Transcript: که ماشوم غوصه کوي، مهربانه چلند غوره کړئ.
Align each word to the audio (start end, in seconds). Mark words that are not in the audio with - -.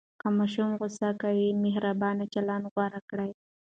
که 0.21 0.27
ماشوم 0.37 0.69
غوصه 0.79 1.09
کوي، 1.21 1.47
مهربانه 1.63 2.25
چلند 2.33 2.65
غوره 2.73 2.99
کړئ. 3.09 3.31